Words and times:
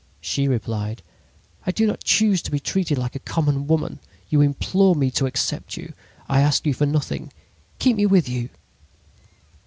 "She 0.19 0.47
replied: 0.47 1.03
"'I 1.67 1.71
do 1.73 1.85
not 1.85 2.03
choose 2.03 2.41
to 2.41 2.49
be 2.49 2.59
treated 2.59 2.97
like 2.97 3.15
a 3.15 3.19
common 3.19 3.67
woman. 3.67 3.99
You 4.31 4.41
implored 4.41 4.97
me 4.97 5.11
to 5.11 5.27
accept 5.27 5.77
you. 5.77 5.93
I 6.27 6.41
asked 6.41 6.65
you 6.65 6.73
for 6.73 6.87
nothing. 6.87 7.31
Keep 7.77 7.97
me 7.97 8.07
with 8.07 8.27
you!' 8.27 8.49